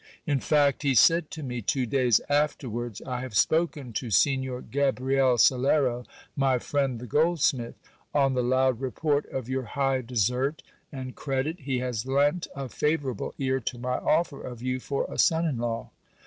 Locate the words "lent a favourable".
12.07-13.35